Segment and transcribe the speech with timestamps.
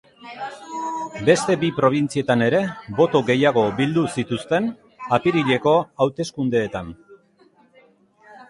[1.27, 2.61] Beste bi probintzietan ere
[3.01, 4.71] boto gehiago bildu zituzten
[5.19, 5.77] apirileko
[6.07, 6.91] hauteskundeetan.